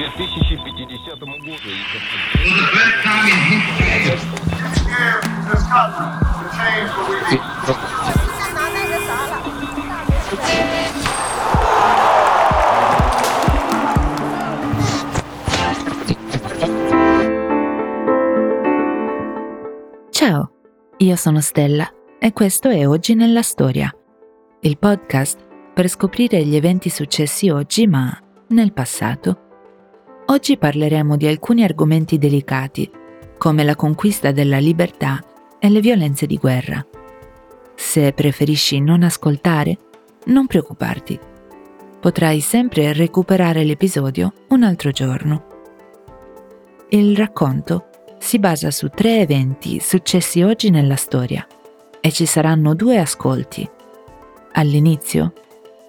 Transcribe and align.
2050 0.00 1.26
году. 1.26 1.70
Ciao, 20.10 20.50
io 20.98 21.16
sono 21.16 21.40
Stella 21.40 21.88
e 22.18 22.32
questo 22.32 22.68
è 22.70 22.88
Oggi 22.88 23.14
nella 23.14 23.42
Storia, 23.42 23.94
il 24.60 24.78
podcast 24.78 25.46
per 25.74 25.88
scoprire 25.88 26.42
gli 26.44 26.56
eventi 26.56 26.88
successi 26.88 27.50
oggi 27.50 27.86
ma 27.86 28.18
nel 28.48 28.72
passato. 28.72 29.40
Oggi 30.31 30.55
parleremo 30.55 31.17
di 31.17 31.27
alcuni 31.27 31.61
argomenti 31.61 32.17
delicati, 32.17 32.89
come 33.37 33.65
la 33.65 33.75
conquista 33.75 34.31
della 34.31 34.59
libertà 34.59 35.21
e 35.59 35.67
le 35.67 35.81
violenze 35.81 36.25
di 36.25 36.37
guerra. 36.37 36.85
Se 37.75 38.13
preferisci 38.13 38.79
non 38.79 39.03
ascoltare, 39.03 39.77
non 40.27 40.47
preoccuparti. 40.47 41.19
Potrai 41.99 42.39
sempre 42.39 42.93
recuperare 42.93 43.65
l'episodio 43.65 44.31
un 44.51 44.63
altro 44.63 44.91
giorno. 44.91 45.47
Il 46.91 47.17
racconto 47.17 47.89
si 48.17 48.39
basa 48.39 48.71
su 48.71 48.87
tre 48.87 49.19
eventi 49.19 49.81
successi 49.81 50.41
oggi 50.43 50.69
nella 50.69 50.95
storia 50.95 51.45
e 51.99 52.09
ci 52.09 52.25
saranno 52.25 52.73
due 52.73 52.99
ascolti. 52.99 53.69
All'inizio, 54.53 55.33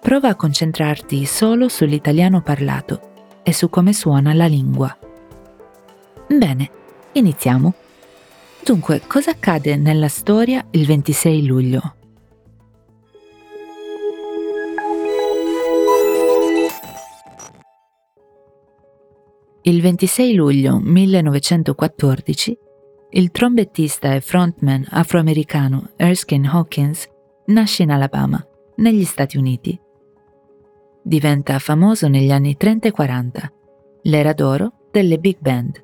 prova 0.00 0.28
a 0.30 0.34
concentrarti 0.34 1.26
solo 1.26 1.68
sull'italiano 1.68 2.40
parlato 2.40 3.08
e 3.50 3.52
su 3.52 3.68
come 3.68 3.92
suona 3.92 4.32
la 4.32 4.46
lingua. 4.46 4.96
Bene, 6.28 6.70
iniziamo. 7.12 7.74
Dunque, 8.64 9.02
cosa 9.08 9.32
accade 9.32 9.74
nella 9.74 10.06
storia 10.06 10.64
il 10.70 10.86
26 10.86 11.46
luglio? 11.46 11.94
Il 19.62 19.82
26 19.82 20.34
luglio 20.34 20.78
1914, 20.78 22.56
il 23.10 23.30
trombettista 23.32 24.14
e 24.14 24.20
frontman 24.20 24.86
afroamericano 24.90 25.90
Erskine 25.96 26.48
Hawkins 26.48 27.08
nasce 27.46 27.82
in 27.82 27.90
Alabama, 27.90 28.40
negli 28.76 29.04
Stati 29.04 29.36
Uniti. 29.36 29.78
Diventa 31.02 31.58
famoso 31.58 32.08
negli 32.08 32.30
anni 32.30 32.56
30 32.56 32.88
e 32.88 32.90
40, 32.90 33.52
l'era 34.02 34.32
d'oro 34.34 34.72
delle 34.90 35.18
big 35.18 35.38
band. 35.38 35.82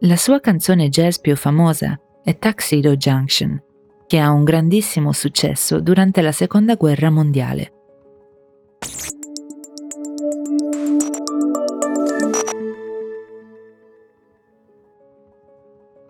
La 0.00 0.16
sua 0.16 0.40
canzone 0.40 0.88
jazz 0.88 1.16
più 1.18 1.34
famosa 1.36 1.98
è 2.22 2.36
Tuxedo 2.38 2.96
Junction, 2.96 3.62
che 4.06 4.18
ha 4.18 4.30
un 4.30 4.44
grandissimo 4.44 5.12
successo 5.12 5.80
durante 5.80 6.20
la 6.20 6.32
Seconda 6.32 6.74
Guerra 6.74 7.10
Mondiale. 7.10 7.72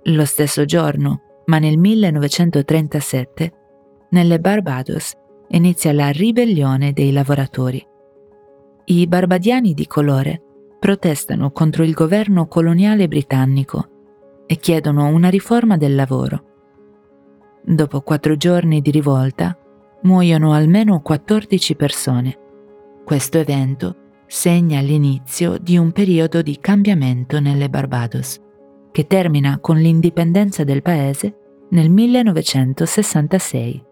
Lo 0.04 0.24
stesso 0.24 0.64
giorno, 0.64 1.42
ma 1.46 1.58
nel 1.58 1.78
1937, 1.78 3.52
nelle 4.10 4.40
Barbados 4.40 5.12
inizia 5.48 5.92
la 5.92 6.10
ribellione 6.10 6.92
dei 6.92 7.12
lavoratori. 7.12 7.86
I 8.90 9.06
barbadiani 9.06 9.72
di 9.72 9.86
colore 9.86 10.42
protestano 10.80 11.52
contro 11.52 11.84
il 11.84 11.92
governo 11.92 12.48
coloniale 12.48 13.06
britannico 13.06 14.42
e 14.46 14.56
chiedono 14.56 15.06
una 15.06 15.28
riforma 15.28 15.76
del 15.76 15.94
lavoro. 15.94 16.44
Dopo 17.62 18.00
quattro 18.00 18.36
giorni 18.36 18.80
di 18.80 18.90
rivolta, 18.90 19.56
muoiono 20.02 20.54
almeno 20.54 21.00
14 21.02 21.76
persone. 21.76 22.36
Questo 23.04 23.38
evento 23.38 23.94
segna 24.26 24.80
l'inizio 24.80 25.56
di 25.58 25.76
un 25.76 25.92
periodo 25.92 26.42
di 26.42 26.58
cambiamento 26.58 27.38
nelle 27.38 27.70
Barbados, 27.70 28.40
che 28.90 29.06
termina 29.06 29.60
con 29.60 29.76
l'indipendenza 29.76 30.64
del 30.64 30.82
paese 30.82 31.36
nel 31.70 31.90
1966. 31.90 33.84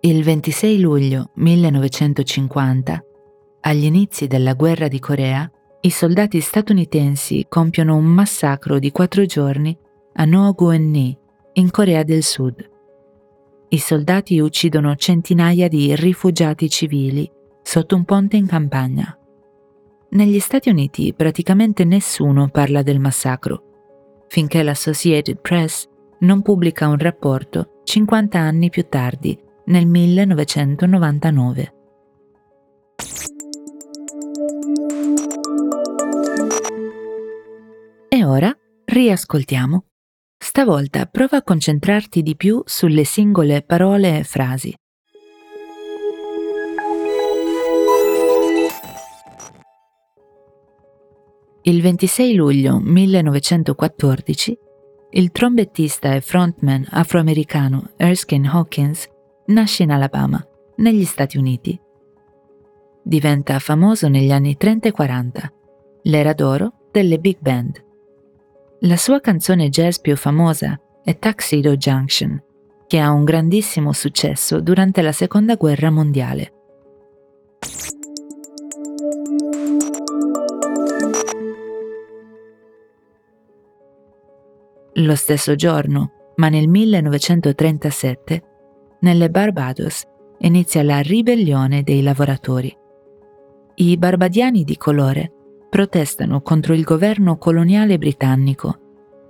Il 0.00 0.22
26 0.22 0.78
luglio 0.78 1.30
1950, 1.34 3.04
agli 3.62 3.82
inizi 3.82 4.28
della 4.28 4.54
guerra 4.54 4.86
di 4.86 5.00
Corea, 5.00 5.50
i 5.80 5.90
soldati 5.90 6.38
statunitensi 6.38 7.46
compiono 7.48 7.96
un 7.96 8.04
massacro 8.04 8.78
di 8.78 8.92
quattro 8.92 9.26
giorni 9.26 9.76
a 10.12 10.24
Noguenni, 10.24 11.18
in 11.54 11.70
Corea 11.72 12.04
del 12.04 12.22
Sud. 12.22 12.70
I 13.70 13.78
soldati 13.78 14.38
uccidono 14.38 14.94
centinaia 14.94 15.66
di 15.66 15.92
rifugiati 15.96 16.70
civili 16.70 17.28
sotto 17.60 17.96
un 17.96 18.04
ponte 18.04 18.36
in 18.36 18.46
campagna. 18.46 19.18
Negli 20.10 20.38
Stati 20.38 20.68
Uniti 20.68 21.12
praticamente 21.12 21.82
nessuno 21.84 22.50
parla 22.50 22.82
del 22.82 23.00
massacro, 23.00 23.62
finché 24.28 24.62
l'Associated 24.62 25.40
Press 25.40 25.88
non 26.20 26.40
pubblica 26.42 26.86
un 26.86 26.98
rapporto 26.98 27.80
50 27.82 28.38
anni 28.38 28.70
più 28.70 28.86
tardi 28.88 29.46
nel 29.68 29.86
1999. 29.86 31.72
E 38.08 38.24
ora 38.24 38.56
riascoltiamo. 38.84 39.84
Stavolta 40.38 41.06
prova 41.06 41.38
a 41.38 41.42
concentrarti 41.42 42.22
di 42.22 42.36
più 42.36 42.62
sulle 42.64 43.04
singole 43.04 43.62
parole 43.62 44.18
e 44.18 44.24
frasi. 44.24 44.74
Il 51.62 51.82
26 51.82 52.34
luglio 52.34 52.78
1914, 52.80 54.58
il 55.10 55.30
trombettista 55.32 56.14
e 56.14 56.20
frontman 56.22 56.86
afroamericano 56.88 57.90
Erskine 57.96 58.48
Hawkins 58.48 59.06
nasce 59.48 59.82
in 59.82 59.90
Alabama, 59.90 60.44
negli 60.76 61.04
Stati 61.04 61.36
Uniti. 61.38 61.78
Diventa 63.02 63.58
famoso 63.58 64.08
negli 64.08 64.30
anni 64.30 64.56
30 64.56 64.88
e 64.88 64.92
40, 64.92 65.52
l'era 66.02 66.32
d'oro 66.32 66.72
delle 66.90 67.18
big 67.18 67.38
band. 67.40 67.84
La 68.80 68.96
sua 68.96 69.20
canzone 69.20 69.68
jazz 69.68 69.98
più 69.98 70.16
famosa 70.16 70.78
è 71.02 71.18
Tuxedo 71.18 71.76
Junction, 71.76 72.42
che 72.86 72.98
ha 72.98 73.10
un 73.10 73.24
grandissimo 73.24 73.92
successo 73.92 74.60
durante 74.60 75.02
la 75.02 75.12
Seconda 75.12 75.56
Guerra 75.56 75.90
Mondiale. 75.90 76.52
Lo 84.94 85.14
stesso 85.14 85.54
giorno, 85.54 86.12
ma 86.36 86.48
nel 86.48 86.68
1937, 86.68 88.42
nelle 89.00 89.30
Barbados 89.30 90.04
inizia 90.38 90.82
la 90.82 91.00
ribellione 91.00 91.82
dei 91.82 92.02
lavoratori. 92.02 92.76
I 93.74 93.96
barbadiani 93.96 94.64
di 94.64 94.76
colore 94.76 95.32
protestano 95.68 96.40
contro 96.40 96.74
il 96.74 96.82
governo 96.82 97.36
coloniale 97.36 97.98
britannico 97.98 98.78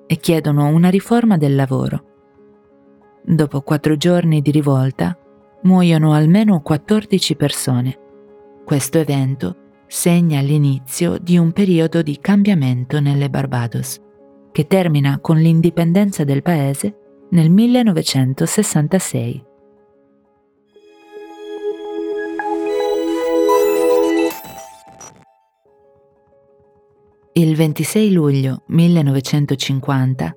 e 0.06 0.16
chiedono 0.16 0.68
una 0.68 0.88
riforma 0.88 1.36
del 1.36 1.54
lavoro. 1.54 2.04
Dopo 3.22 3.60
quattro 3.60 3.96
giorni 3.96 4.40
di 4.40 4.50
rivolta, 4.50 5.18
muoiono 5.62 6.12
almeno 6.12 6.60
14 6.62 7.36
persone. 7.36 7.98
Questo 8.64 8.98
evento 8.98 9.56
segna 9.86 10.40
l'inizio 10.40 11.18
di 11.18 11.36
un 11.36 11.52
periodo 11.52 12.00
di 12.02 12.18
cambiamento 12.20 13.00
nelle 13.00 13.28
Barbados, 13.28 14.00
che 14.52 14.66
termina 14.66 15.18
con 15.20 15.36
l'indipendenza 15.38 16.24
del 16.24 16.42
paese 16.42 17.26
nel 17.30 17.50
1966. 17.50 19.47
Il 27.38 27.54
26 27.54 28.10
luglio 28.10 28.62
1950, 28.66 30.36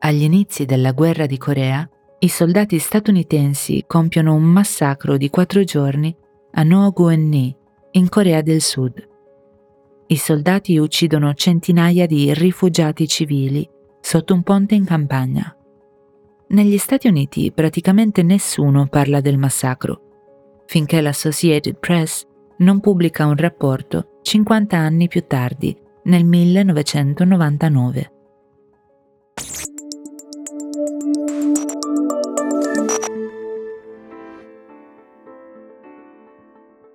agli 0.00 0.24
inizi 0.24 0.66
della 0.66 0.92
guerra 0.92 1.24
di 1.24 1.38
Corea, 1.38 1.88
i 2.18 2.28
soldati 2.28 2.78
statunitensi 2.78 3.84
compiono 3.86 4.34
un 4.34 4.42
massacro 4.42 5.16
di 5.16 5.30
quattro 5.30 5.64
giorni 5.64 6.14
a 6.52 6.62
Noguenni, 6.62 7.56
in 7.92 8.10
Corea 8.10 8.42
del 8.42 8.60
Sud. 8.60 9.08
I 10.08 10.16
soldati 10.16 10.76
uccidono 10.76 11.32
centinaia 11.32 12.04
di 12.04 12.34
rifugiati 12.34 13.08
civili 13.08 13.66
sotto 14.02 14.34
un 14.34 14.42
ponte 14.42 14.74
in 14.74 14.84
campagna. 14.84 15.56
negli 16.48 16.76
Stati 16.76 17.08
Uniti 17.08 17.52
praticamente 17.52 18.22
nessuno 18.22 18.86
parla 18.88 19.22
del 19.22 19.38
massacro, 19.38 20.62
finché 20.66 21.00
l'Associated 21.00 21.78
Press 21.78 22.26
non 22.58 22.80
pubblica 22.80 23.24
un 23.24 23.34
rapporto 23.34 24.18
50 24.20 24.76
anni 24.76 25.08
più 25.08 25.24
tardi, 25.26 25.80
nel 26.04 26.24
1999. 26.24 28.10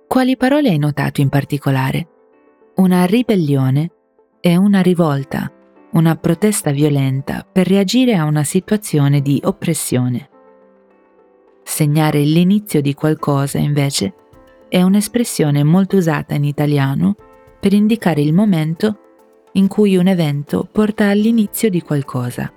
Quali 0.06 0.36
parole 0.36 0.70
hai 0.70 0.78
notato 0.78 1.20
in 1.20 1.28
particolare? 1.28 2.08
Una 2.76 3.04
ribellione 3.04 3.90
e 4.40 4.56
una 4.56 4.80
rivolta, 4.80 5.52
una 5.92 6.16
protesta 6.16 6.72
violenta 6.72 7.46
per 7.50 7.68
reagire 7.68 8.16
a 8.16 8.24
una 8.24 8.42
situazione 8.42 9.20
di 9.20 9.40
oppressione. 9.44 10.28
Segnare 11.62 12.20
l'inizio 12.22 12.80
di 12.80 12.94
qualcosa, 12.94 13.58
invece, 13.58 14.14
è 14.68 14.82
un'espressione 14.82 15.62
molto 15.62 15.96
usata 15.96 16.34
in 16.34 16.44
italiano 16.44 17.14
per 17.60 17.74
indicare 17.74 18.22
il 18.22 18.32
momento 18.32 18.98
in 19.52 19.68
cui 19.68 19.96
un 19.96 20.06
evento 20.06 20.66
porta 20.70 21.08
all'inizio 21.08 21.68
di 21.68 21.82
qualcosa. 21.82 22.50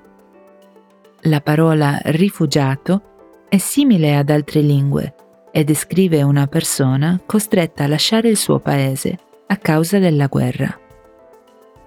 La 1.24 1.42
parola 1.42 2.00
rifugiato 2.06 3.02
è 3.50 3.58
simile 3.58 4.16
ad 4.16 4.30
altre 4.30 4.62
lingue 4.62 5.16
e 5.52 5.64
descrive 5.64 6.24
una 6.24 6.48
persona 6.48 7.20
costretta 7.26 7.84
a 7.84 7.88
lasciare 7.88 8.30
il 8.30 8.38
suo 8.38 8.60
paese 8.60 9.18
a 9.48 9.58
causa 9.58 10.00
della 10.00 10.28
guerra. 10.28 10.80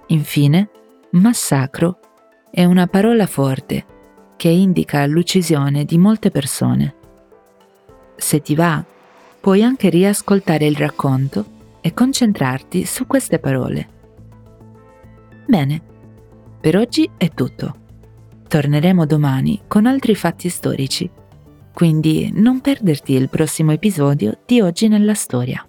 Infine, 0.09 0.69
massacro 1.11 1.99
è 2.51 2.65
una 2.65 2.87
parola 2.87 3.27
forte 3.27 3.85
che 4.37 4.49
indica 4.49 5.05
l'uccisione 5.07 5.85
di 5.85 5.99
molte 5.99 6.31
persone. 6.31 6.95
Se 8.17 8.41
ti 8.41 8.55
va, 8.55 8.85
puoi 9.41 9.63
anche 9.63 9.89
riascoltare 9.89 10.67
il 10.67 10.77
racconto 10.77 11.55
e 11.87 11.94
concentrarti 11.94 12.85
su 12.85 13.06
queste 13.06 13.38
parole. 13.38 13.88
Bene, 15.47 15.81
per 16.61 16.77
oggi 16.77 17.09
è 17.17 17.31
tutto. 17.31 17.85
Torneremo 18.49 19.06
domani 19.06 19.62
con 19.67 19.87
altri 19.87 20.15
fatti 20.15 20.49
storici 20.49 21.11
quindi 21.77 22.31
non 22.33 22.62
perderti 22.62 23.12
il 23.12 23.29
prossimo 23.29 23.71
episodio 23.71 24.38
di 24.47 24.62
Oggi 24.62 24.88
nella 24.88 25.12
Storia. 25.12 25.62